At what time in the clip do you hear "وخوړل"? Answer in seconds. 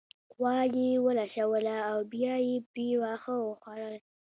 3.47-3.95